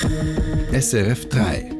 SRF 0.00 1.28
3. 1.28 1.70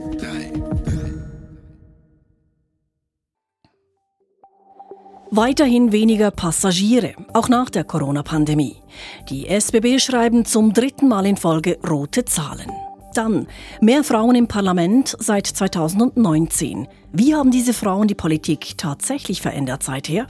Weiterhin 5.30 5.92
weniger 5.92 6.30
Passagiere, 6.30 7.14
auch 7.32 7.48
nach 7.48 7.70
der 7.70 7.84
Corona-Pandemie. 7.84 8.76
Die 9.30 9.48
SBB 9.48 9.98
schreiben 9.98 10.44
zum 10.44 10.74
dritten 10.74 11.08
Mal 11.08 11.24
in 11.24 11.38
Folge 11.38 11.78
rote 11.88 12.26
Zahlen. 12.26 12.70
Dann 13.14 13.46
mehr 13.80 14.04
Frauen 14.04 14.34
im 14.34 14.46
Parlament 14.46 15.16
seit 15.18 15.46
2019. 15.46 16.86
Wie 17.12 17.34
haben 17.34 17.50
diese 17.50 17.72
Frauen 17.72 18.08
die 18.08 18.14
Politik 18.14 18.76
tatsächlich 18.76 19.40
verändert 19.40 19.82
seither? 19.82 20.26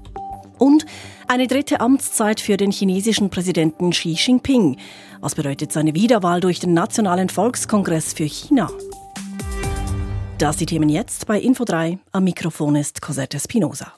Und 0.63 0.87
eine 1.27 1.49
dritte 1.49 1.81
Amtszeit 1.81 2.41
für 2.41 2.57
den 2.57 2.71
chinesischen 2.71 3.31
Präsidenten 3.31 3.91
Xi 3.91 4.11
Jinping. 4.11 4.77
Was 5.21 5.35
bedeutet 5.35 5.73
seine 5.73 5.93
Wiederwahl 5.93 6.41
durch 6.41 6.61
den 6.61 6.73
Nationalen 6.73 7.29
Volkskongress 7.31 8.13
für 8.13 8.23
China? 8.23 8.71
Das 10.39 10.59
die 10.59 10.67
Themen 10.67 10.89
jetzt 10.89 11.27
bei 11.27 11.41
Info 11.41 11.65
3. 11.65 11.99
Am 12.13 12.23
Mikrofon 12.23 12.77
ist 12.77 13.03
Cosette 13.03 13.41
Spinoza. 13.41 13.93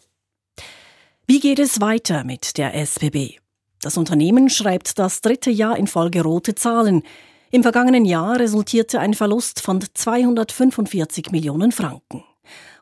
Wie 1.26 1.38
geht 1.38 1.58
es 1.58 1.82
weiter 1.82 2.24
mit 2.24 2.56
der 2.56 2.74
SBB? 2.74 3.40
Das 3.82 3.98
Unternehmen 3.98 4.48
schreibt 4.48 4.98
das 4.98 5.20
dritte 5.20 5.50
Jahr 5.50 5.76
in 5.76 5.86
Folge 5.86 6.22
rote 6.22 6.54
Zahlen. 6.54 7.02
Im 7.50 7.62
vergangenen 7.62 8.06
Jahr 8.06 8.40
resultierte 8.40 9.00
ein 9.00 9.12
Verlust 9.12 9.60
von 9.60 9.84
245 9.92 11.30
Millionen 11.30 11.72
Franken. 11.72 12.24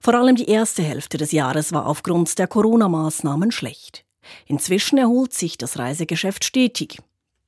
Vor 0.02 0.14
allem 0.14 0.34
die 0.34 0.48
erste 0.48 0.82
Hälfte 0.82 1.16
des 1.16 1.30
Jahres 1.30 1.72
war 1.72 1.86
aufgrund 1.86 2.36
der 2.40 2.48
Corona-Maßnahmen 2.48 3.52
schlecht. 3.52 4.04
Inzwischen 4.46 4.98
erholt 4.98 5.32
sich 5.32 5.58
das 5.58 5.78
Reisegeschäft 5.78 6.44
stetig. 6.44 6.98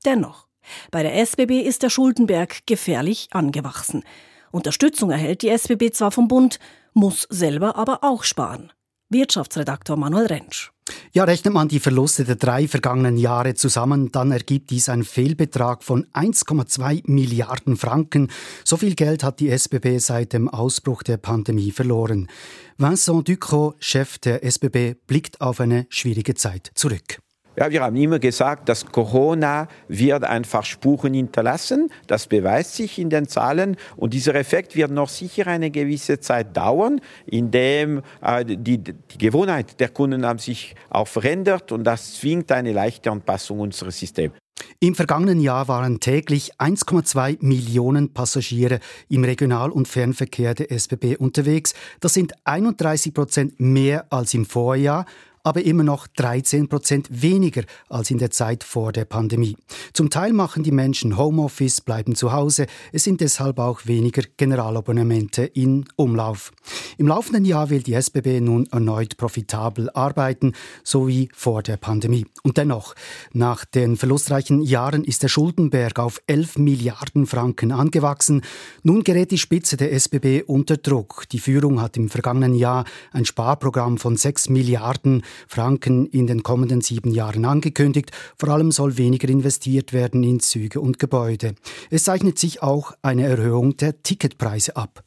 Dennoch, 0.05 0.47
bei 0.93 1.03
der 1.03 1.17
SBB 1.17 1.63
ist 1.63 1.83
der 1.83 1.91
Schuldenberg 1.91 2.65
gefährlich 2.67 3.27
angewachsen. 3.33 4.05
Unterstützung 4.53 5.11
erhält 5.11 5.43
die 5.43 5.49
SBB 5.49 5.93
zwar 5.93 6.13
vom 6.13 6.29
Bund, 6.29 6.61
muss 6.93 7.27
selber 7.29 7.75
aber 7.75 8.05
auch 8.05 8.23
sparen. 8.23 8.73
Wirtschaftsredaktor 9.11 9.97
Manuel 9.97 10.27
Rentsch. 10.27 10.71
Ja, 11.13 11.25
rechnet 11.25 11.55
man 11.55 11.69
die 11.69 11.81
Verluste 11.81 12.25
der 12.25 12.37
drei 12.37 12.69
vergangenen 12.69 13.17
Jahre 13.17 13.55
zusammen, 13.55 14.13
dann 14.13 14.33
ergibt 14.33 14.71
dies 14.71 14.89
einen 14.89 15.05
Fehlbetrag 15.05 15.83
von 15.83 16.07
1,2 16.13 17.03
Milliarden 17.11 17.77
Franken. 17.77 18.31
So 18.65 18.77
viel 18.77 18.95
Geld 18.95 19.23
hat 19.23 19.41
die 19.41 19.51
SBB 19.51 19.99
seit 19.99 20.33
dem 20.33 20.49
Ausbruch 20.49 21.03
der 21.03 21.17
Pandemie 21.17 21.71
verloren. 21.71 22.29
Vincent 22.77 23.29
Ducrot, 23.29 23.77
Chef 23.79 24.19
der 24.19 24.45
SBB, 24.45 24.97
blickt 25.07 25.41
auf 25.41 25.61
eine 25.61 25.87
schwierige 25.89 26.35
Zeit 26.35 26.71
zurück. 26.75 27.21
Ja, 27.57 27.71
wir 27.71 27.83
haben 27.83 27.95
immer 27.95 28.19
gesagt, 28.19 28.69
dass 28.69 28.85
Corona 28.87 29.69
wird 29.87 30.25
einfach 30.25 30.65
Spuren 30.65 31.15
hinterlassen. 31.15 31.91
Das 32.09 32.27
beweist 32.27 32.75
sich 32.75 32.99
in 32.99 33.11
den 33.11 33.29
Zahlen. 33.29 33.77
Und 33.97 34.13
dieser 34.13 34.35
Effekt 34.35 34.75
wird 34.75 34.91
noch 34.91 35.09
sicher 35.09 35.47
eine 35.47 35.71
gewisse 35.71 36.19
Zeit 36.19 36.57
dauern, 36.57 37.01
indem 37.27 38.03
äh, 38.23 38.45
die, 38.45 38.79
die 38.79 39.19
Gewohnheit 39.19 39.79
der 39.79 39.89
Kunden 39.91 40.27
haben 40.27 40.41
sich 40.41 40.75
auch 40.91 41.07
verändert 41.07 41.71
und 41.71 41.85
das 41.85 42.15
zwingt 42.15 42.51
eine 42.51 42.73
leichte 42.73 43.11
Anpassung 43.11 43.61
unseres 43.61 43.99
Systems. 43.99 44.35
Im 44.81 44.95
vergangenen 44.95 45.41
Jahr 45.41 45.69
waren 45.69 46.01
täglich 46.01 46.55
1,2 46.57 47.39
Millionen 47.41 48.13
Passagiere 48.13 48.81
im 49.09 49.25
Regional- 49.25 49.71
und 49.71 49.89
Fernverkehr 49.89 50.55
der 50.55 50.71
SBB 50.71 51.17
unterwegs. 51.17 51.75
Das 52.01 52.15
sind 52.15 52.33
31 52.45 53.15
Prozent 53.15 53.61
mehr 53.61 54.07
als 54.11 54.35
im 54.35 54.45
Vorjahr 54.45 55.07
aber 55.45 55.63
immer 55.65 55.85
noch 55.85 56.09
13 56.09 56.69
Prozent 56.69 57.09
weniger 57.11 57.63
als 57.89 58.11
in 58.11 58.19
der 58.19 58.31
Zeit 58.31 58.65
vor 58.65 58.93
der 58.93 59.05
Pandemie. 59.05 59.57
Zum 59.93 60.11
Teil 60.11 60.33
machen 60.33 60.65
die 60.65 60.73
Menschen 60.73 61.17
Homeoffice, 61.17 61.83
bleiben 61.83 62.17
zu 62.17 62.33
Hause. 62.33 62.67
Es 62.93 63.05
sind 63.05 63.21
deshalb 63.21 63.59
auch 63.59 63.87
weniger 63.87 64.23
Generalabonnemente 64.37 65.45
in 65.45 65.85
Umlauf. 65.97 66.51
Im 66.97 67.07
laufenden 67.07 67.45
Jahr 67.45 67.71
will 67.71 67.83
die 67.83 67.95
SBB 67.95 68.41
nun 68.41 68.67
erneut 68.73 69.17
profitabel 69.17 69.91
arbeiten, 69.91 70.55
so 70.83 71.07
wie 71.07 71.29
vor 71.35 71.63
der 71.63 71.77
Pandemie. 71.77 72.27
Und 72.43 72.57
dennoch, 72.57 72.95
nach 73.33 73.65
den 73.65 73.97
verlustreichen 73.97 74.63
Jahren 74.63 75.05
ist 75.05 75.23
der 75.23 75.29
Schuldenberg 75.29 75.99
auf 75.99 76.23
11 76.27 76.59
Milliarden 76.59 77.27
Franken 77.27 77.71
angewachsen. 77.71 78.43
Nun 78.83 79.05
gerät 79.05 79.31
die 79.31 79.39
Spitze 79.39 79.77
der 79.77 79.93
SBB 79.93 80.43
unter 80.47 80.79
Druck. 80.79 81.29
Die 81.31 81.39
Führung 81.39 81.83
hat 81.83 81.99
im 81.99 82.09
vergangenen 82.09 82.55
Jahr 82.55 82.85
ein 83.13 83.27
Sparprogramm 83.27 83.99
von 83.99 84.17
6 84.17 84.49
Milliarden 84.49 85.23
Franken 85.47 86.07
in 86.07 86.27
den 86.27 86.43
kommenden 86.43 86.81
sieben 86.81 87.13
Jahren 87.13 87.45
angekündigt. 87.45 88.11
Vor 88.37 88.51
allem 88.51 88.73
soll 88.73 88.99
weniger 88.99 89.29
investiert 89.29 89.93
werden 89.93 90.23
in 90.23 90.41
Züge 90.41 90.81
und 90.81 90.99
Gebäude. 90.99 91.55
Es 91.91 92.05
zeichnet 92.05 92.39
sich 92.39 92.63
auch 92.63 92.93
eine 93.03 93.27
Erhöhung 93.27 93.77
der 93.77 94.03
Ticketpreise 94.03 94.77
ab. 94.77 95.05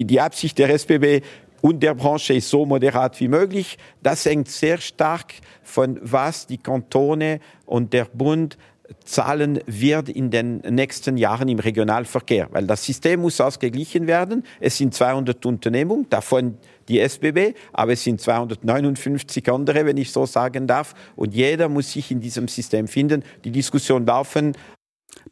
Die 0.00 0.20
Absicht 0.20 0.58
der 0.58 0.70
SBB 0.70 1.22
und 1.60 1.82
der 1.82 1.94
Branche 1.94 2.34
ist 2.34 2.48
so 2.48 2.64
moderat 2.64 3.20
wie 3.20 3.28
möglich. 3.28 3.76
Das 4.02 4.24
hängt 4.24 4.48
sehr 4.48 4.78
stark 4.78 5.34
von 5.62 5.98
was 6.02 6.46
die 6.46 6.58
Kantone 6.58 7.40
und 7.66 7.92
der 7.92 8.06
Bund 8.06 8.56
zahlen 9.04 9.60
wird 9.66 10.08
in 10.08 10.30
den 10.30 10.58
nächsten 10.58 11.16
Jahren 11.16 11.48
im 11.48 11.58
Regionalverkehr, 11.58 12.48
weil 12.50 12.66
das 12.66 12.84
System 12.84 13.20
muss 13.20 13.40
ausgeglichen 13.40 14.06
werden. 14.06 14.44
Es 14.60 14.76
sind 14.76 14.94
200 14.94 15.44
Unternehmungen, 15.46 16.08
davon 16.10 16.58
die 16.88 17.00
SBB, 17.00 17.54
aber 17.72 17.92
es 17.92 18.02
sind 18.02 18.20
259 18.20 19.50
andere, 19.50 19.86
wenn 19.86 19.96
ich 19.96 20.12
so 20.12 20.26
sagen 20.26 20.66
darf. 20.66 20.94
Und 21.16 21.34
jeder 21.34 21.68
muss 21.68 21.92
sich 21.92 22.10
in 22.10 22.20
diesem 22.20 22.48
System 22.48 22.88
finden. 22.88 23.22
Die 23.44 23.52
Diskussion 23.52 24.04
laufen. 24.06 24.56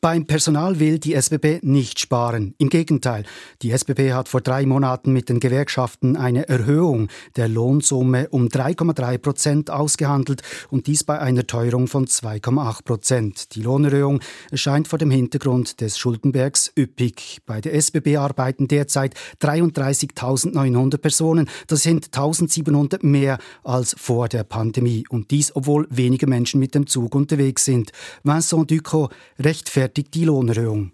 Beim 0.00 0.26
Personal 0.26 0.78
will 0.78 1.00
die 1.00 1.14
SBB 1.14 1.59
nicht 1.62 1.98
sparen. 1.98 2.54
Im 2.59 2.69
Gegenteil, 2.69 3.25
die 3.62 3.72
SBB 3.72 4.12
hat 4.12 4.28
vor 4.28 4.41
drei 4.41 4.64
Monaten 4.64 5.12
mit 5.12 5.28
den 5.28 5.41
Gewerkschaften 5.41 6.16
eine 6.16 6.48
Erhöhung 6.48 7.09
der 7.34 7.48
Lohnsumme 7.48 8.28
um 8.28 8.47
3,3 8.47 9.19
Prozent 9.19 9.70
ausgehandelt 9.70 10.42
und 10.70 10.87
dies 10.87 11.03
bei 11.03 11.19
einer 11.19 11.48
Teuerung 11.48 11.88
von 11.88 12.06
2,8 12.06 12.84
Prozent. 12.84 13.54
Die 13.56 13.62
Lohnerhöhung 13.62 14.20
erscheint 14.53 14.87
vor 14.87 15.00
dem 15.00 15.10
Hintergrund 15.10 15.81
des 15.81 15.98
Schuldenbergs 15.98 16.70
üppig. 16.78 17.38
Bei 17.44 17.60
der 17.60 17.75
SBB 17.75 18.19
arbeiten 18.19 18.69
derzeit 18.69 19.16
33.900 19.42 20.98
Personen. 20.98 21.50
Das 21.66 21.82
sind 21.82 22.10
1.700 22.10 23.04
mehr 23.04 23.38
als 23.64 23.97
vor 23.98 24.28
der 24.28 24.44
Pandemie. 24.44 25.04
Und 25.08 25.32
dies, 25.32 25.56
obwohl 25.56 25.88
wenige 25.91 26.28
Menschen 26.28 26.60
mit 26.60 26.76
dem 26.76 26.87
Zug 26.87 27.16
unterwegs 27.16 27.64
sind. 27.64 27.91
Vincent 28.22 28.70
Ducot 28.70 29.10
rechtfertigt 29.41 29.88
rechtfertigt 29.88 30.15
die 30.15 30.25
Lohnerhöhung? 30.25 30.93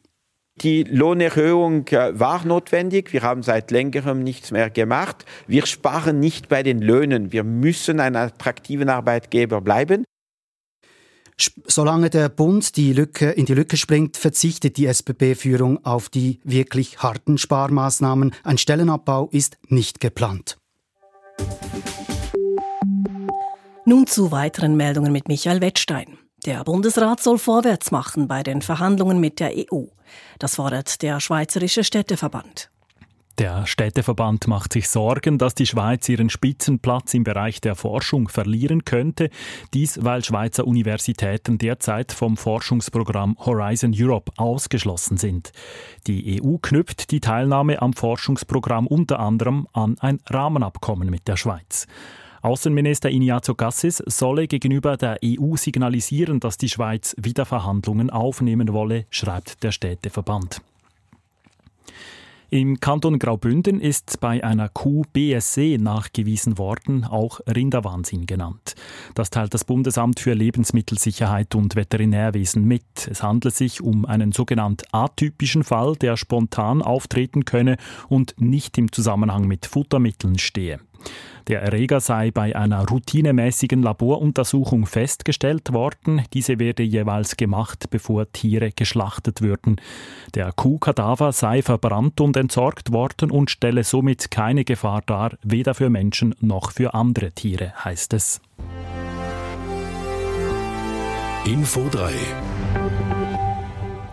Die 0.62 0.84
Lohnerhöhung 0.84 1.88
äh, 1.88 2.18
war 2.18 2.44
notwendig. 2.44 3.12
Wir 3.12 3.22
haben 3.22 3.42
seit 3.42 3.72
längerem 3.72 4.22
nichts 4.22 4.52
mehr 4.52 4.70
gemacht. 4.70 5.24
Wir 5.48 5.66
sparen 5.66 6.20
nicht 6.20 6.48
bei 6.48 6.62
den 6.62 6.80
Löhnen. 6.80 7.32
Wir 7.32 7.42
müssen 7.42 7.98
ein 7.98 8.14
attraktiven 8.14 8.88
Arbeitgeber 8.88 9.60
bleiben. 9.60 10.04
Solange 11.66 12.10
der 12.10 12.28
Bund 12.28 12.76
die 12.76 12.92
Lücke, 12.92 13.30
in 13.30 13.46
die 13.46 13.54
Lücke 13.54 13.76
springt, 13.76 14.16
verzichtet 14.16 14.76
die 14.76 14.86
SBB-Führung 14.86 15.84
auf 15.84 16.08
die 16.08 16.38
wirklich 16.44 16.98
harten 16.98 17.38
Sparmaßnahmen. 17.38 18.32
Ein 18.44 18.58
Stellenabbau 18.58 19.28
ist 19.32 19.58
nicht 19.66 19.98
geplant. 19.98 20.56
Nun 23.86 24.06
zu 24.06 24.30
weiteren 24.30 24.76
Meldungen 24.76 25.10
mit 25.10 25.26
Michael 25.26 25.60
Wettstein. 25.60 26.18
Der 26.44 26.62
Bundesrat 26.62 27.22
soll 27.22 27.38
vorwärts 27.38 27.90
machen 27.90 28.28
bei 28.28 28.42
den 28.42 28.60
Verhandlungen 28.60 29.18
mit 29.18 29.40
der 29.40 29.52
EU. 29.56 29.84
Das 30.38 30.56
fordert 30.56 31.00
der 31.00 31.18
Schweizerische 31.18 31.84
Städteverband. 31.84 32.70
Der 33.38 33.66
Städteverband 33.66 34.46
macht 34.46 34.74
sich 34.74 34.88
Sorgen, 34.88 35.38
dass 35.38 35.56
die 35.56 35.66
Schweiz 35.66 36.08
ihren 36.08 36.30
Spitzenplatz 36.30 37.14
im 37.14 37.24
Bereich 37.24 37.60
der 37.60 37.74
Forschung 37.74 38.28
verlieren 38.28 38.84
könnte. 38.84 39.28
Dies, 39.72 40.04
weil 40.04 40.22
Schweizer 40.22 40.66
Universitäten 40.66 41.58
derzeit 41.58 42.12
vom 42.12 42.36
Forschungsprogramm 42.36 43.36
Horizon 43.40 43.92
Europe 43.92 44.30
ausgeschlossen 44.36 45.16
sind. 45.16 45.50
Die 46.06 46.40
EU 46.40 46.58
knüpft 46.58 47.10
die 47.10 47.20
Teilnahme 47.20 47.82
am 47.82 47.94
Forschungsprogramm 47.94 48.86
unter 48.86 49.18
anderem 49.18 49.66
an 49.72 49.96
ein 49.98 50.20
Rahmenabkommen 50.28 51.10
mit 51.10 51.26
der 51.26 51.36
Schweiz. 51.36 51.88
Außenminister 52.44 53.10
Ignazio 53.10 53.54
Cassis 53.54 54.02
solle 54.04 54.46
gegenüber 54.46 54.98
der 54.98 55.18
EU 55.24 55.56
signalisieren, 55.56 56.40
dass 56.40 56.58
die 56.58 56.68
Schweiz 56.68 57.16
wieder 57.18 57.46
Verhandlungen 57.46 58.10
aufnehmen 58.10 58.74
wolle, 58.74 59.06
schreibt 59.08 59.62
der 59.62 59.72
Städteverband. 59.72 60.60
Im 62.50 62.80
Kanton 62.80 63.18
Graubünden 63.18 63.80
ist 63.80 64.20
bei 64.20 64.44
einer 64.44 64.68
Kuh 64.68 65.04
BSC 65.14 65.78
nachgewiesen 65.78 66.58
worden, 66.58 67.04
auch 67.04 67.40
Rinderwahnsinn 67.46 68.26
genannt. 68.26 68.74
Das 69.14 69.30
teilt 69.30 69.54
das 69.54 69.64
Bundesamt 69.64 70.20
für 70.20 70.34
Lebensmittelsicherheit 70.34 71.54
und 71.54 71.76
Veterinärwesen 71.76 72.62
mit. 72.62 73.08
Es 73.10 73.22
handelt 73.22 73.54
sich 73.54 73.80
um 73.80 74.04
einen 74.04 74.32
sogenannt 74.32 74.84
atypischen 74.92 75.64
Fall, 75.64 75.96
der 75.96 76.18
spontan 76.18 76.82
auftreten 76.82 77.46
könne 77.46 77.78
und 78.10 78.34
nicht 78.38 78.76
im 78.76 78.92
Zusammenhang 78.92 79.48
mit 79.48 79.64
Futtermitteln 79.64 80.38
stehe. 80.38 80.78
Der 81.48 81.62
Erreger 81.62 82.00
sei 82.00 82.30
bei 82.30 82.56
einer 82.56 82.88
routinemäßigen 82.88 83.82
Laboruntersuchung 83.82 84.86
festgestellt 84.86 85.72
worden. 85.72 86.22
Diese 86.32 86.58
werde 86.58 86.82
jeweils 86.82 87.36
gemacht, 87.36 87.90
bevor 87.90 88.30
Tiere 88.32 88.70
geschlachtet 88.72 89.42
würden. 89.42 89.76
Der 90.34 90.52
Kuhkadaver 90.52 91.32
sei 91.32 91.60
verbrannt 91.60 92.20
und 92.20 92.36
entsorgt 92.36 92.92
worden 92.92 93.30
und 93.30 93.50
stelle 93.50 93.84
somit 93.84 94.30
keine 94.30 94.64
Gefahr 94.64 95.02
dar, 95.04 95.32
weder 95.42 95.74
für 95.74 95.90
Menschen 95.90 96.34
noch 96.40 96.72
für 96.72 96.94
andere 96.94 97.32
Tiere, 97.32 97.72
heißt 97.84 98.14
es. 98.14 98.40
Info 101.44 101.86
3 101.90 102.12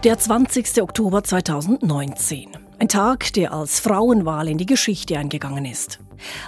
Der 0.04 0.20
20. 0.20 0.82
Oktober 0.82 1.24
2019. 1.24 2.61
Ein 2.82 2.88
Tag, 2.88 3.34
der 3.34 3.54
als 3.54 3.80
Frauenwahl 3.80 4.48
in 4.48 4.58
die 4.58 4.66
Geschichte 4.66 5.16
eingegangen 5.16 5.66
ist. 5.66 6.00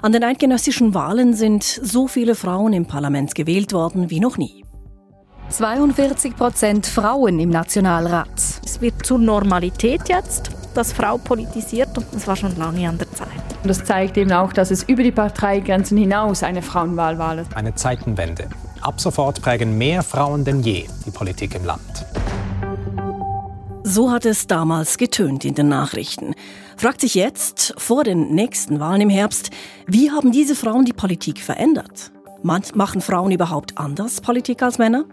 An 0.01 0.13
den 0.13 0.23
eidgenössischen 0.23 0.95
Wahlen 0.95 1.35
sind 1.35 1.63
so 1.63 2.07
viele 2.07 2.33
Frauen 2.33 2.73
im 2.73 2.87
Parlament 2.87 3.35
gewählt 3.35 3.71
worden 3.71 4.09
wie 4.09 4.19
noch 4.19 4.39
nie. 4.39 4.65
42 5.49 6.35
Prozent 6.35 6.87
Frauen 6.87 7.39
im 7.39 7.51
Nationalrat. 7.51 8.31
Es 8.65 8.81
wird 8.81 9.05
zur 9.05 9.19
Normalität 9.19 10.09
jetzt, 10.09 10.49
dass 10.73 10.91
Frau 10.91 11.19
politisiert 11.19 11.95
und 11.99 12.07
das 12.11 12.25
war 12.25 12.35
schon 12.35 12.57
lange 12.57 12.89
an 12.89 12.97
der 12.97 13.11
Zeit. 13.11 13.27
Und 13.61 13.69
das 13.69 13.85
zeigt 13.85 14.17
eben 14.17 14.31
auch, 14.31 14.53
dass 14.53 14.71
es 14.71 14.81
über 14.81 15.03
die 15.03 15.11
Parteigrenzen 15.11 15.99
hinaus 15.99 16.41
eine 16.41 16.63
Frauenwahl 16.63 17.37
ist. 17.37 17.55
Eine 17.55 17.75
Zeitenwende. 17.75 18.49
Ab 18.81 18.99
sofort 18.99 19.39
prägen 19.39 19.77
mehr 19.77 20.01
Frauen 20.01 20.43
denn 20.43 20.63
je 20.63 20.87
die 21.05 21.11
Politik 21.11 21.53
im 21.53 21.65
Land. 21.65 22.07
So 23.93 24.09
hat 24.09 24.25
es 24.25 24.47
damals 24.47 24.97
getönt 24.97 25.45
in 25.45 25.53
den 25.53 25.67
Nachrichten. 25.67 26.33
Fragt 26.77 26.99
sich 26.99 27.13
jetzt, 27.13 27.75
vor 27.77 28.03
den 28.03 28.33
nächsten 28.33 28.79
Wahlen 28.79 29.01
im 29.01 29.09
Herbst, 29.11 29.51
wie 29.85 30.09
haben 30.09 30.31
diese 30.31 30.55
Frauen 30.55 30.85
die 30.85 30.93
Politik 30.93 31.37
verändert? 31.37 32.11
Machen 32.41 33.01
Frauen 33.01 33.31
überhaupt 33.31 33.77
anders 33.77 34.19
Politik 34.19 34.63
als 34.63 34.79
Männer? 34.79 35.05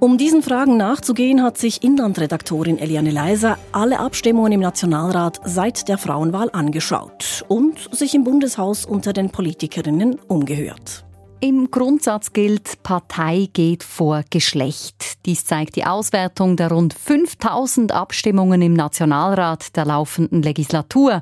Um 0.00 0.18
diesen 0.18 0.42
Fragen 0.42 0.76
nachzugehen, 0.76 1.42
hat 1.42 1.56
sich 1.56 1.82
Inlandredaktorin 1.82 2.76
Eliane 2.76 3.10
Leiser 3.10 3.56
alle 3.72 4.00
Abstimmungen 4.00 4.52
im 4.52 4.60
Nationalrat 4.60 5.40
seit 5.46 5.88
der 5.88 5.96
Frauenwahl 5.96 6.50
angeschaut 6.52 7.46
und 7.48 7.88
sich 7.90 8.14
im 8.14 8.24
Bundeshaus 8.24 8.84
unter 8.84 9.14
den 9.14 9.30
Politikerinnen 9.30 10.16
umgehört. 10.28 11.06
Im 11.44 11.70
Grundsatz 11.70 12.32
gilt, 12.32 12.82
Partei 12.84 13.50
geht 13.52 13.82
vor 13.82 14.24
Geschlecht. 14.30 15.26
Dies 15.26 15.44
zeigt 15.44 15.76
die 15.76 15.84
Auswertung 15.84 16.56
der 16.56 16.70
rund 16.70 16.94
5000 16.94 17.92
Abstimmungen 17.92 18.62
im 18.62 18.72
Nationalrat 18.72 19.76
der 19.76 19.84
laufenden 19.84 20.40
Legislatur. 20.40 21.20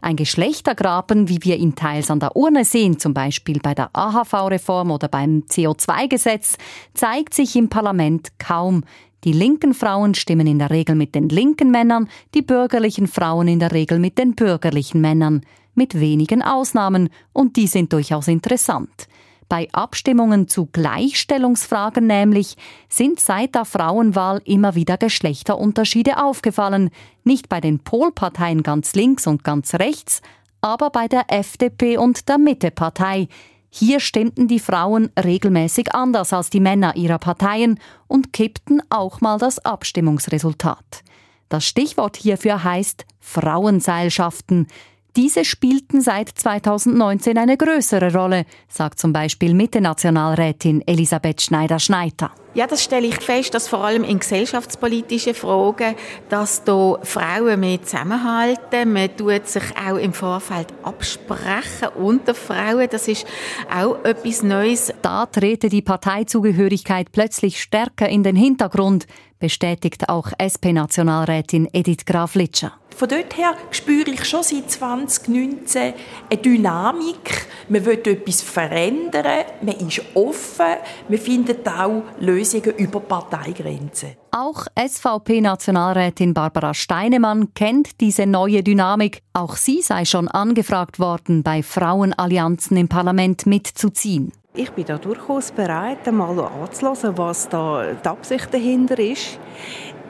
Ein 0.00 0.14
Geschlechtergraben, 0.14 1.28
wie 1.28 1.42
wir 1.42 1.56
ihn 1.56 1.74
teils 1.74 2.08
an 2.08 2.20
der 2.20 2.36
Urne 2.36 2.64
sehen, 2.64 3.00
zum 3.00 3.14
Beispiel 3.14 3.58
bei 3.58 3.74
der 3.74 3.90
AHV-Reform 3.94 4.92
oder 4.92 5.08
beim 5.08 5.42
CO2-Gesetz, 5.50 6.56
zeigt 6.94 7.34
sich 7.34 7.56
im 7.56 7.68
Parlament 7.68 8.28
kaum. 8.38 8.84
Die 9.24 9.32
linken 9.32 9.74
Frauen 9.74 10.14
stimmen 10.14 10.46
in 10.46 10.60
der 10.60 10.70
Regel 10.70 10.94
mit 10.94 11.16
den 11.16 11.28
linken 11.28 11.72
Männern, 11.72 12.08
die 12.34 12.42
bürgerlichen 12.42 13.08
Frauen 13.08 13.48
in 13.48 13.58
der 13.58 13.72
Regel 13.72 13.98
mit 13.98 14.18
den 14.18 14.36
bürgerlichen 14.36 15.00
Männern. 15.00 15.40
Mit 15.74 15.98
wenigen 15.98 16.42
Ausnahmen, 16.42 17.08
und 17.32 17.56
die 17.56 17.66
sind 17.66 17.92
durchaus 17.92 18.28
interessant. 18.28 19.08
Bei 19.48 19.68
Abstimmungen 19.72 20.48
zu 20.48 20.66
Gleichstellungsfragen 20.66 22.06
nämlich 22.06 22.56
sind 22.88 23.20
seit 23.20 23.54
der 23.54 23.64
Frauenwahl 23.64 24.40
immer 24.44 24.74
wieder 24.74 24.96
Geschlechterunterschiede 24.96 26.22
aufgefallen, 26.22 26.90
nicht 27.24 27.48
bei 27.48 27.60
den 27.60 27.78
Polparteien 27.78 28.62
ganz 28.62 28.94
links 28.94 29.26
und 29.26 29.44
ganz 29.44 29.74
rechts, 29.74 30.22
aber 30.60 30.90
bei 30.90 31.08
der 31.08 31.24
FDP 31.28 31.98
und 31.98 32.28
der 32.28 32.38
Mittepartei. 32.38 33.28
Hier 33.68 33.98
stimmten 33.98 34.46
die 34.46 34.60
Frauen 34.60 35.10
regelmäßig 35.22 35.94
anders 35.94 36.32
als 36.32 36.48
die 36.48 36.60
Männer 36.60 36.94
ihrer 36.96 37.18
Parteien 37.18 37.80
und 38.06 38.32
kippten 38.32 38.80
auch 38.88 39.20
mal 39.20 39.36
das 39.38 39.58
Abstimmungsresultat. 39.58 41.02
Das 41.48 41.66
Stichwort 41.66 42.16
hierfür 42.16 42.64
heißt 42.64 43.04
Frauenseilschaften. 43.20 44.68
Diese 45.16 45.44
spielten 45.44 46.00
seit 46.00 46.28
2019 46.30 47.38
eine 47.38 47.56
größere 47.56 48.12
Rolle, 48.12 48.46
sagt 48.68 48.98
zum 48.98 49.12
Beispiel 49.12 49.54
Mitte-Nationalrätin 49.54 50.82
Elisabeth 50.88 51.40
Schneider-Schneider. 51.40 52.32
Ja, 52.54 52.66
das 52.66 52.82
stelle 52.82 53.06
ich 53.06 53.16
fest, 53.16 53.54
dass 53.54 53.68
vor 53.68 53.84
allem 53.84 54.02
in 54.02 54.18
gesellschaftspolitischen 54.18 55.34
Fragen, 55.34 55.94
dass 56.28 56.64
da 56.64 56.98
Frauen 57.02 57.60
mehr 57.60 57.82
zusammenhalten. 57.82 58.92
Man 58.92 59.16
tut 59.16 59.46
sich 59.46 59.64
auch 59.76 59.96
im 59.96 60.12
Vorfeld 60.12 60.68
absprechen 60.82 61.88
unter 61.96 62.34
Frauen. 62.34 62.88
Das 62.90 63.06
ist 63.06 63.24
auch 63.72 64.04
etwas 64.04 64.42
Neues. 64.42 64.92
Da 65.02 65.26
trete 65.26 65.68
die 65.68 65.82
Parteizugehörigkeit 65.82 67.12
plötzlich 67.12 67.60
stärker 67.60 68.08
in 68.08 68.22
den 68.24 68.36
Hintergrund, 68.36 69.06
bestätigt 69.44 70.08
auch 70.08 70.28
SP-Nationalrätin 70.38 71.68
Edith 71.70 72.06
Graf-Litscher. 72.06 72.72
Von 72.96 73.08
dort 73.10 73.36
her 73.36 73.54
spüre 73.72 74.10
ich 74.10 74.24
schon 74.24 74.42
seit 74.42 74.70
2019 74.70 75.92
eine 76.30 76.40
Dynamik. 76.40 77.46
Man 77.68 77.84
will 77.84 78.00
etwas 78.02 78.40
verändern, 78.40 79.44
man 79.60 79.74
ist 79.74 80.00
offen, 80.14 80.76
man 81.10 81.18
findet 81.18 81.68
auch 81.68 82.04
Lösungen 82.20 82.74
über 82.78 83.00
Parteigrenzen. 83.00 84.12
Auch 84.30 84.64
SVP-Nationalrätin 84.78 86.32
Barbara 86.32 86.72
Steinemann 86.72 87.52
kennt 87.52 88.00
diese 88.00 88.24
neue 88.24 88.62
Dynamik. 88.62 89.20
Auch 89.34 89.56
sie 89.56 89.82
sei 89.82 90.06
schon 90.06 90.28
angefragt 90.28 90.98
worden, 90.98 91.42
bei 91.42 91.62
Frauenallianzen 91.62 92.78
im 92.78 92.88
Parlament 92.88 93.44
mitzuziehen. 93.44 94.32
Ich 94.56 94.70
bin 94.70 94.84
da 94.84 94.98
durchaus 94.98 95.50
bereit, 95.50 96.06
einmal 96.06 96.38
anzuhören, 96.38 97.18
was 97.18 97.48
da 97.48 97.92
die 97.92 98.08
Absicht 98.08 98.54
dahinter 98.54 98.96
ist. 99.00 99.40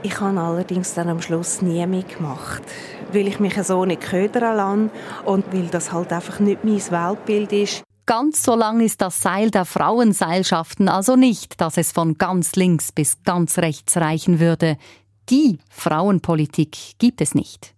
Ich 0.03 0.21
habe 0.21 0.39
allerdings 0.39 0.93
dann 0.93 1.09
am 1.09 1.23
Schluss 1.23 1.63
nie 1.63 1.87
mitgemacht, 1.87 2.63
weil 3.11 3.27
ich 3.27 3.41
mich 3.41 3.55
so 3.63 3.87
nicht 3.87 4.03
ködern 4.03 4.57
lasse 4.59 4.91
und 5.25 5.51
weil 5.51 5.69
das 5.69 5.95
halt 5.95 6.13
einfach 6.13 6.41
nicht 6.41 6.63
mein 6.63 6.79
Weltbild 6.91 7.53
ist. 7.55 7.85
Ganz 8.05 8.43
so 8.43 8.55
lang 8.55 8.81
ist 8.81 9.01
das 9.01 9.23
Seil 9.23 9.51
der 9.51 9.65
Frauenseilschaften 9.65 10.91
also 10.91 11.17
nicht, 11.17 11.59
dass 11.63 11.79
es 11.79 11.93
von 11.93 12.19
ganz 12.19 12.55
links 12.55 12.93
bis 12.93 13.23
ganz 13.23 13.57
rechts 13.57 13.97
reichen 13.97 14.41
würde. 14.41 14.77
Die 15.31 15.59
Frauenpolitik 15.71 16.77
gibt 16.99 17.23
es 17.23 17.35
nicht. 17.35 17.75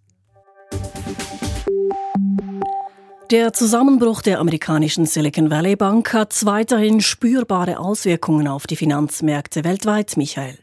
Der 3.32 3.52
Zusammenbruch 3.52 4.22
der 4.22 4.38
amerikanischen 4.38 5.04
Silicon 5.04 5.50
Valley 5.50 5.74
Bank 5.74 6.12
hat 6.12 6.46
weiterhin 6.46 7.00
spürbare 7.00 7.80
Auswirkungen 7.80 8.46
auf 8.46 8.68
die 8.68 8.76
Finanzmärkte 8.76 9.64
weltweit, 9.64 10.16
Michael. 10.16 10.58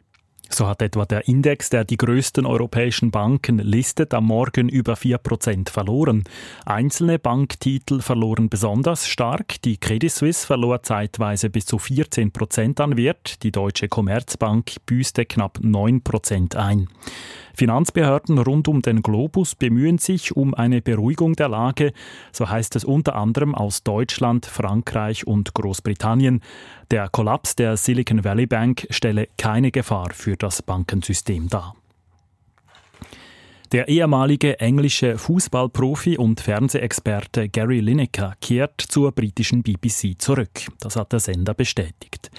So 0.50 0.68
hat 0.68 0.81
etwa 0.81 1.06
der 1.06 1.27
Index, 1.27 1.71
der 1.71 1.83
die 1.83 1.98
größten 1.98 2.45
europäischen 2.45 3.12
Banken 3.12 3.57
listet, 3.57 4.13
am 4.13 4.27
Morgen 4.27 4.69
über 4.69 4.94
4% 4.94 5.69
verloren. 5.69 6.24
Einzelne 6.66 7.19
Banktitel 7.19 7.99
verloren 7.99 8.47
besonders 8.49 9.09
stark. 9.09 9.61
Die 9.64 9.78
Credit 9.78 10.11
Suisse 10.11 10.47
verlor 10.47 10.83
zeitweise 10.83 11.49
bis 11.49 11.66
zu 11.66 11.78
14% 11.78 12.80
an 12.81 12.95
Wert. 12.95 13.44
Die 13.44 13.52
Deutsche 13.52 13.90
Commerzbank 13.90 14.76
büßte 14.85 15.26
knapp 15.26 15.57
9% 15.57 16.56
ein. 16.56 16.88
Finanzbehörden 17.56 18.40
rund 18.40 18.68
um 18.68 18.81
den 18.81 19.02
Globus 19.02 19.56
bemühen 19.56 20.00
sich 20.00 20.36
um 20.36 20.54
eine 20.54 20.81
Beruhigung 20.81 21.33
der 21.33 21.50
Lage, 21.50 21.94
so 22.31 22.50
heißt 22.50 22.76
es 22.76 22.83
unter 22.83 23.16
anderem 23.16 23.54
aus 23.54 23.83
Deutschland, 23.83 24.45
Frankreich 24.45 25.28
und 25.28 25.54
Großbritannien. 25.54 26.42
Der 26.90 27.10
Kollaps 27.10 27.56
der 27.56 27.78
Silicon 27.78 28.24
Valley 28.24 28.48
Bank 28.48 28.88
stelle 28.90 29.28
keine 29.38 29.72
Gefahr 29.72 30.10
für 30.14 30.36
das 30.36 30.62
Bankensystem 30.62 31.48
dar. 31.48 31.76
Der 33.73 33.87
ehemalige 33.87 34.59
englische 34.59 35.18
Fußballprofi 35.18 36.19
und 36.19 36.39
Fernsehexperte 36.39 37.49
Gary 37.49 37.80
Lineker 37.80 38.35
kehrt 38.39 38.80
zur 38.80 39.11
britischen 39.11 39.63
BBC 39.63 40.21
zurück. 40.21 40.68
Das 40.80 40.95
hat 40.95 41.11
der 41.11 41.19
Sender 41.19 41.56
bestätigt. 41.56 42.30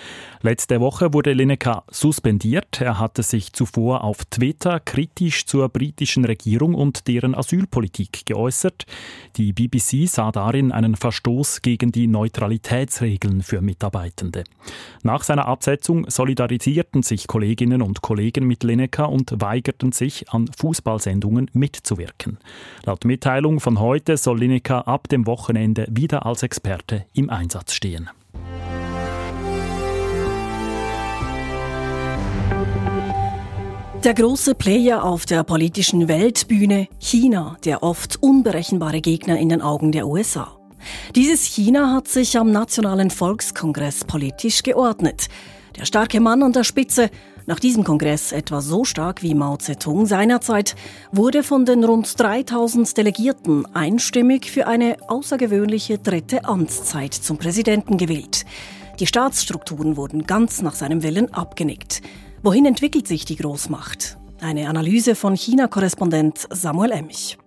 Letzte 0.43 0.79
Woche 0.81 1.13
wurde 1.13 1.33
Lineker 1.33 1.83
suspendiert. 1.91 2.81
Er 2.81 3.01
hatte 3.01 3.25
sich 3.25 3.53
zuvor 3.53 4.05
auf 4.05 4.25
Twitter 4.27 4.79
kritisch 4.79 5.45
zur 5.45 5.69
britischen 5.71 6.25
Regierung 6.25 6.77
und 6.77 7.09
deren 7.09 7.35
Asylpolitik 7.35 8.27
geäußert. 8.27 8.87
Die 9.37 9.53
BBC 9.53 10.09
sah 10.09 10.31
darin 10.31 10.71
einen 10.71 10.95
Verstoß 10.95 11.63
gegen 11.63 11.91
die 11.91 12.07
Neutralitätsregeln 12.07 13.43
für 13.43 13.61
Mitarbeitende. 13.61 14.45
Nach 15.03 15.25
seiner 15.25 15.49
Absetzung 15.49 16.09
solidarisierten 16.09 17.03
sich 17.03 17.27
Kolleginnen 17.27 17.83
und 17.83 18.03
Kollegen 18.03 18.47
mit 18.47 18.63
Lineker 18.63 19.09
und 19.09 19.41
weigerten 19.41 19.91
sich, 19.91 20.31
an 20.31 20.49
Fußballsendungen 20.57 21.24
mitzuwirken. 21.31 22.39
Laut 22.85 23.05
Mitteilung 23.05 23.61
von 23.61 23.81
heute 23.81 24.17
soll 24.17 24.41
Lineker 24.41 24.89
ab 24.89 25.09
dem 25.09 25.27
Wochenende 25.27 25.87
wieder 25.91 26.27
als 26.27 26.43
Experte 26.43 27.07
im 27.13 27.31
Einsatz 27.31 27.73
stehen. 27.73 28.11
Der 34.05 34.13
große 34.13 34.55
Player 34.55 35.03
auf 35.03 35.25
der 35.25 35.45
politischen 35.45 36.09
Weltbühne, 36.09 36.89
China, 36.99 37.57
der 37.65 37.83
oft 37.83 38.23
unberechenbare 38.23 39.01
Gegner 39.01 39.39
in 39.39 39.49
den 39.49 39.63
Augen 39.63 39.93
der 39.93 40.07
USA. 40.07 40.59
Dieses 41.15 41.45
China 41.45 41.95
hat 41.95 42.09
sich 42.09 42.37
am 42.37 42.51
Nationalen 42.51 43.11
Volkskongress 43.11 44.05
politisch 44.05 44.63
geordnet. 44.63 45.29
Der 45.79 45.87
starke 45.87 46.21
Mann 46.21 46.43
an 46.43 46.53
der 46.53 46.65
Spitze, 46.65 47.09
nach 47.47 47.61
diesem 47.61 47.85
Kongress 47.85 48.33
etwa 48.33 48.61
so 48.61 48.85
stark 48.85 49.23
wie 49.23 49.35
Mao 49.35 49.57
Zedong 49.57 50.07
seinerzeit, 50.07 50.77
wurde 51.13 51.43
von 51.43 51.65
den 51.65 51.85
rund 51.85 52.19
3000 52.19 52.97
Delegierten 52.97 53.67
einstimmig 53.75 54.51
für 54.51 54.67
eine 54.67 54.97
außergewöhnliche 55.09 55.99
dritte 55.99 56.45
Amtszeit 56.45 57.15
zum 57.15 57.37
Präsidenten 57.37 57.99
gewählt. 57.99 58.45
Die 59.01 59.07
Staatsstrukturen 59.07 59.97
wurden 59.97 60.27
ganz 60.27 60.63
nach 60.63 60.75
seinem 60.75 61.03
Willen 61.03 61.33
abgenickt. 61.35 62.01
Wohin 62.43 62.65
entwickelt 62.65 63.09
sich 63.09 63.25
die 63.25 63.37
Großmacht? 63.37 64.19
Eine 64.41 64.69
Analyse 64.69 65.15
von 65.15 65.35
China-Korrespondent 65.35 66.47
Samuel 66.51 66.93
Emich. 66.93 67.39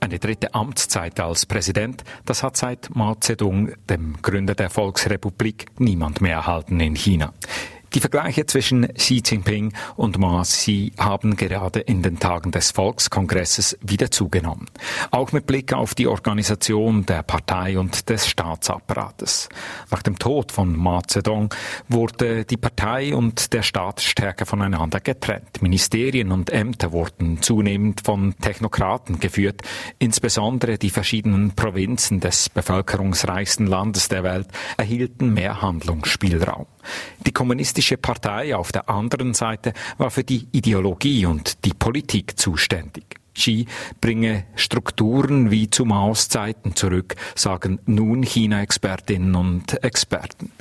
Eine 0.00 0.18
dritte 0.18 0.54
Amtszeit 0.54 1.18
als 1.18 1.46
Präsident, 1.46 2.04
das 2.26 2.42
hat 2.42 2.56
seit 2.56 2.94
Mao 2.94 3.14
Zedong, 3.14 3.72
dem 3.88 4.16
Gründer 4.20 4.54
der 4.54 4.68
Volksrepublik, 4.68 5.66
niemand 5.78 6.20
mehr 6.20 6.36
erhalten 6.36 6.78
in 6.80 6.94
China. 6.94 7.32
Die 7.94 8.00
Vergleiche 8.00 8.44
zwischen 8.44 8.92
Xi 8.94 9.22
Jinping 9.24 9.72
und 9.94 10.18
Ma 10.18 10.42
Xi 10.42 10.90
haben 10.98 11.36
gerade 11.36 11.78
in 11.78 12.02
den 12.02 12.18
Tagen 12.18 12.50
des 12.50 12.72
Volkskongresses 12.72 13.78
wieder 13.82 14.10
zugenommen. 14.10 14.66
Auch 15.12 15.30
mit 15.30 15.46
Blick 15.46 15.72
auf 15.72 15.94
die 15.94 16.08
Organisation 16.08 17.06
der 17.06 17.22
Partei 17.22 17.78
und 17.78 18.08
des 18.08 18.26
Staatsapparates. 18.26 19.48
Nach 19.92 20.02
dem 20.02 20.18
Tod 20.18 20.50
von 20.50 20.76
Ma 20.76 21.02
Zedong 21.06 21.54
wurde 21.88 22.44
die 22.44 22.56
Partei 22.56 23.14
und 23.14 23.52
der 23.52 23.62
Staat 23.62 24.00
stärker 24.00 24.44
voneinander 24.44 24.98
getrennt. 24.98 25.62
Ministerien 25.62 26.32
und 26.32 26.50
Ämter 26.50 26.90
wurden 26.90 27.42
zunehmend 27.42 28.00
von 28.04 28.34
Technokraten 28.40 29.20
geführt. 29.20 29.62
Insbesondere 30.00 30.78
die 30.78 30.90
verschiedenen 30.90 31.54
Provinzen 31.54 32.18
des 32.18 32.48
bevölkerungsreichsten 32.48 33.68
Landes 33.68 34.08
der 34.08 34.24
Welt 34.24 34.48
erhielten 34.78 35.32
mehr 35.32 35.62
Handlungsspielraum. 35.62 36.66
Die 37.26 37.32
kommunistische 37.32 37.96
Partei 37.96 38.54
auf 38.56 38.72
der 38.72 38.88
anderen 38.88 39.34
Seite 39.34 39.72
war 39.98 40.10
für 40.10 40.24
die 40.24 40.48
Ideologie 40.52 41.26
und 41.26 41.64
die 41.64 41.74
Politik 41.74 42.38
zuständig. 42.38 43.04
Xi 43.34 43.66
bringe 44.00 44.44
Strukturen 44.54 45.50
wie 45.50 45.68
zu 45.68 45.84
Maos 45.84 46.28
Zeiten 46.28 46.76
zurück, 46.76 47.16
sagen 47.34 47.80
nun 47.84 48.22
China-Expertinnen 48.22 49.34
und 49.34 49.82
Experten. 49.82 50.52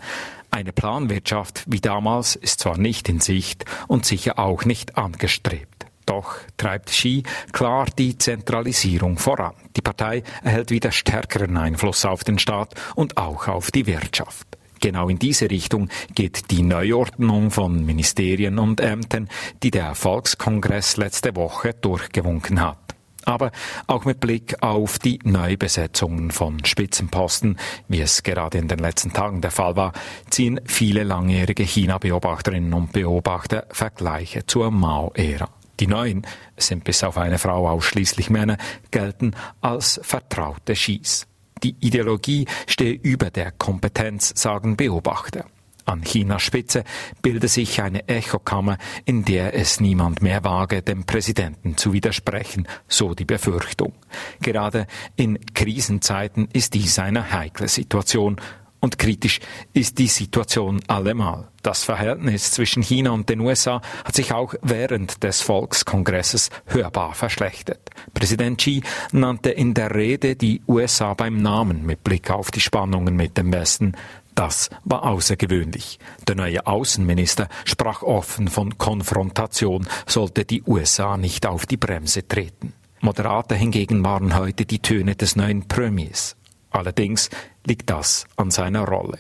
Eine 0.50 0.74
Planwirtschaft 0.74 1.64
wie 1.68 1.82
damals 1.82 2.36
ist 2.36 2.60
zwar 2.60 2.78
nicht 2.78 3.10
in 3.10 3.20
Sicht 3.20 3.66
und 3.88 4.06
sicher 4.06 4.38
auch 4.40 4.66
nicht 4.66 4.98
angestrebt. 4.98 5.88
Doch 6.06 6.36
treibt 6.58 6.90
Xi 6.90 7.24
klar 7.54 7.88
die 7.98 8.18
Zentralisierung 8.18 9.18
voran. 9.18 9.54
Die 9.76 9.82
Partei 9.82 10.24
erhält 10.44 10.70
wieder 10.70 10.92
stärkeren 10.92 11.56
Einfluss 11.58 12.06
auf 12.06 12.24
den 12.24 12.40
Staat 12.40 12.76
und 12.96 13.18
auch 13.18 13.48
auf 13.48 13.72
die 13.72 13.88
Wirtschaft. 13.88 14.48
Genau 14.84 15.08
in 15.08 15.18
diese 15.18 15.50
Richtung 15.50 15.88
geht 16.14 16.52
die 16.52 16.62
Neuordnung 16.62 17.52
von 17.52 17.86
Ministerien 17.86 18.60
und 18.60 18.82
Ämtern, 18.82 19.30
die 19.64 19.72
der 19.72 19.96
Volkskongress 19.96 20.98
letzte 20.98 21.38
Woche 21.38 21.74
durchgewunken 21.74 22.60
hat. 22.60 22.78
Aber 23.24 23.54
auch 23.88 24.04
mit 24.04 24.20
Blick 24.20 24.62
auf 24.62 25.00
die 25.00 25.20
Neubesetzungen 25.24 26.32
von 26.32 26.66
Spitzenposten, 26.66 27.58
wie 27.88 28.02
es 28.02 28.24
gerade 28.24 28.58
in 28.58 28.68
den 28.68 28.80
letzten 28.80 29.14
Tagen 29.14 29.40
der 29.40 29.52
Fall 29.52 29.78
war, 29.78 29.94
ziehen 30.30 30.60
viele 30.66 31.04
langjährige 31.04 31.64
China-Beobachterinnen 31.64 32.74
und 32.74 32.92
Beobachter 32.92 33.68
Vergleiche 33.70 34.46
zur 34.48 34.70
Mao-Ära. 34.70 35.48
Die 35.80 35.88
Neuen 35.88 36.28
sind 36.58 36.84
bis 36.84 37.06
auf 37.06 37.18
eine 37.18 37.40
Frau 37.40 37.70
ausschließlich 37.70 38.30
Männer, 38.30 38.58
gelten 38.92 39.34
als 39.62 40.02
vertraute 40.04 40.76
Schieß. 40.76 41.26
Die 41.64 41.76
Ideologie 41.80 42.46
stehe 42.68 42.94
über 42.94 43.30
der 43.30 43.52
Kompetenz, 43.52 44.34
sagen 44.36 44.76
Beobachter. 44.76 45.46
An 45.86 46.02
Chinas 46.02 46.42
Spitze 46.42 46.84
bilde 47.22 47.48
sich 47.48 47.82
eine 47.82 48.08
Echokammer, 48.08 48.78
in 49.06 49.26
der 49.26 49.54
es 49.54 49.80
niemand 49.80 50.22
mehr 50.22 50.44
wage, 50.44 50.82
dem 50.82 51.06
Präsidenten 51.06 51.76
zu 51.76 51.92
widersprechen, 51.92 52.68
so 52.88 53.14
die 53.14 53.26
Befürchtung. 53.26 53.94
Gerade 54.42 54.88
in 55.16 55.40
Krisenzeiten 55.54 56.48
ist 56.54 56.74
dies 56.74 57.00
eine 57.00 57.32
heikle 57.32 57.68
Situation, 57.68 58.38
und 58.84 59.00
kritisch 59.00 59.40
ist 59.72 59.98
die 59.98 60.08
Situation 60.08 60.82
allemal. 60.88 61.48
Das 61.62 61.86
Verhältnis 61.86 62.52
zwischen 62.52 62.84
China 62.84 63.12
und 63.12 63.30
den 63.30 63.40
USA 63.40 63.82
hat 64.04 64.14
sich 64.14 64.34
auch 64.34 64.56
während 64.62 65.24
des 65.24 65.40
Volkskongresses 65.40 66.50
hörbar 66.66 67.14
verschlechtert. 67.14 67.80
Präsident 68.14 68.58
Xi 68.58 68.84
nannte 69.14 69.52
in 69.52 69.74
der 69.74 69.96
Rede 69.96 70.36
die 70.36 70.62
USA 70.68 71.14
beim 71.14 71.38
Namen 71.38 71.86
mit 71.86 72.04
Blick 72.04 72.30
auf 72.30 72.52
die 72.52 72.60
Spannungen 72.60 73.16
mit 73.16 73.38
dem 73.38 73.54
Westen. 73.54 73.94
Das 74.36 74.70
war 74.84 75.04
außergewöhnlich. 75.04 75.98
Der 76.28 76.36
neue 76.36 76.68
Außenminister 76.68 77.48
sprach 77.64 78.04
offen 78.04 78.50
von 78.50 78.78
Konfrontation, 78.78 79.88
sollte 80.06 80.44
die 80.44 80.62
USA 80.64 81.16
nicht 81.16 81.46
auf 81.46 81.66
die 81.66 81.78
Bremse 81.78 82.28
treten. 82.28 82.74
Moderater 83.00 83.56
hingegen 83.56 84.04
waren 84.04 84.38
heute 84.38 84.66
die 84.66 84.80
Töne 84.80 85.16
des 85.16 85.38
neuen 85.38 85.70
Premiers. 85.70 86.36
Allerdings 86.74 87.30
liegt 87.66 87.90
das 87.90 88.26
an 88.36 88.52
seiner 88.52 88.86
Rolle. 88.86 89.20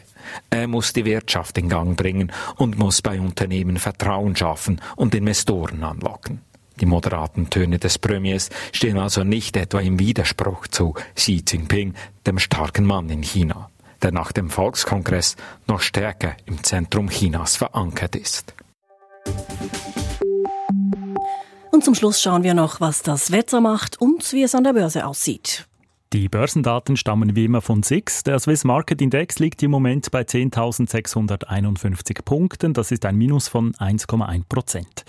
Er 0.49 0.67
muss 0.67 0.91
die 0.91 1.05
Wirtschaft 1.05 1.57
in 1.57 1.69
Gang 1.69 1.95
bringen 1.95 2.31
und 2.57 2.77
muss 2.77 3.01
bei 3.01 3.19
Unternehmen 3.19 3.77
Vertrauen 3.77 4.35
schaffen 4.35 4.81
und 4.95 5.15
Investoren 5.15 5.83
anlocken. 5.83 6.41
Die 6.81 6.87
moderaten 6.87 7.51
Töne 7.51 7.77
des 7.77 7.99
Premiers 7.99 8.49
stehen 8.71 8.97
also 8.97 9.23
nicht 9.23 9.55
etwa 9.55 9.79
im 9.79 9.99
Widerspruch 9.99 10.67
zu 10.67 10.95
Xi 11.15 11.43
Jinping, 11.47 11.93
dem 12.25 12.39
starken 12.39 12.85
Mann 12.85 13.09
in 13.09 13.21
China, 13.21 13.69
der 14.01 14.11
nach 14.11 14.31
dem 14.31 14.49
Volkskongress 14.49 15.35
noch 15.67 15.81
stärker 15.81 16.35
im 16.45 16.63
Zentrum 16.63 17.09
Chinas 17.09 17.55
verankert 17.55 18.15
ist. 18.15 18.55
Und 21.71 21.85
zum 21.85 21.93
Schluss 21.93 22.19
schauen 22.19 22.43
wir 22.43 22.55
noch, 22.55 22.81
was 22.81 23.03
das 23.03 23.31
Wetter 23.31 23.61
macht 23.61 24.01
und 24.01 24.33
wie 24.33 24.41
es 24.41 24.55
an 24.55 24.63
der 24.63 24.73
Börse 24.73 25.05
aussieht. 25.05 25.67
Die 26.13 26.29
Börsendaten 26.29 26.95
stammen 26.95 27.35
wie 27.35 27.45
immer 27.45 27.61
von 27.61 27.81
SIX. 27.81 28.21
Der 28.21 28.37
Swiss 28.37 28.65
Market 28.65 29.01
Index 29.01 29.39
liegt 29.39 29.63
im 29.63 29.71
Moment 29.71 30.11
bei 30.11 30.21
10.651 30.21 32.21
Punkten. 32.23 32.73
Das 32.73 32.91
ist 32.91 33.03
ein 33.07 33.17
Minus 33.17 33.47
von 33.47 33.73
1,1 33.73 34.43
Prozent. 34.47 35.05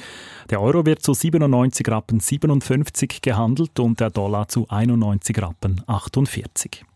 Der 0.49 0.63
Euro 0.63 0.87
wird 0.87 1.03
zu 1.03 1.13
97 1.13 1.87
Rappen 1.89 2.21
57 2.21 3.21
gehandelt 3.21 3.79
und 3.81 4.01
der 4.01 4.09
Dollar 4.09 4.49
zu 4.49 4.67
91 4.71 5.43
Rappen 5.43 5.83
48. 5.87 6.87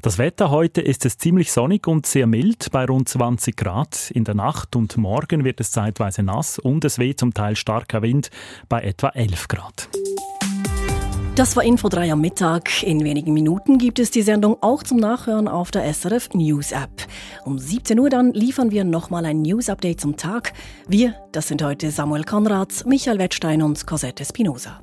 Das 0.00 0.18
Wetter 0.18 0.50
heute 0.50 0.80
ist 0.80 1.06
es 1.06 1.16
ziemlich 1.16 1.52
sonnig 1.52 1.86
und 1.86 2.06
sehr 2.06 2.26
mild 2.26 2.72
bei 2.72 2.86
rund 2.86 3.08
20 3.08 3.56
Grad. 3.56 4.10
In 4.10 4.24
der 4.24 4.34
Nacht 4.34 4.74
und 4.74 4.96
morgen 4.96 5.44
wird 5.44 5.60
es 5.60 5.70
zeitweise 5.70 6.24
nass 6.24 6.58
und 6.58 6.84
es 6.84 6.98
weht 6.98 7.20
zum 7.20 7.32
Teil 7.32 7.54
starker 7.54 8.02
Wind 8.02 8.30
bei 8.68 8.80
etwa 8.80 9.10
11 9.10 9.46
Grad. 9.46 9.88
Das 11.34 11.56
war 11.56 11.64
Info 11.64 11.88
3 11.88 12.12
am 12.12 12.20
Mittag. 12.20 12.82
In 12.82 13.04
wenigen 13.04 13.32
Minuten 13.32 13.78
gibt 13.78 13.98
es 13.98 14.10
die 14.10 14.20
Sendung 14.20 14.58
auch 14.60 14.82
zum 14.82 14.98
Nachhören 14.98 15.48
auf 15.48 15.70
der 15.70 15.90
SRF 15.90 16.34
News 16.34 16.72
App. 16.72 16.90
Um 17.46 17.58
17 17.58 17.98
Uhr 17.98 18.10
dann 18.10 18.34
liefern 18.34 18.70
wir 18.70 18.84
nochmal 18.84 19.24
ein 19.24 19.40
News 19.40 19.70
Update 19.70 20.02
zum 20.02 20.18
Tag. 20.18 20.52
Wir, 20.86 21.14
das 21.32 21.48
sind 21.48 21.62
heute 21.62 21.90
Samuel 21.90 22.24
Konrads, 22.24 22.84
Michael 22.84 23.18
Wettstein 23.18 23.62
und 23.62 23.86
Cosette 23.86 24.26
Spinoza. 24.26 24.82